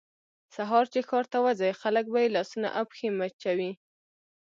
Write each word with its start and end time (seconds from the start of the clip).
سهار 0.55 0.85
چې 0.93 0.99
ښار 1.07 1.25
ته 1.31 1.37
وځي 1.45 1.71
خلک 1.81 2.05
به 2.13 2.19
یې 2.23 2.33
لاسونه 2.35 2.67
او 2.77 2.83
پښې 2.91 3.07
مچوي. 3.19 3.71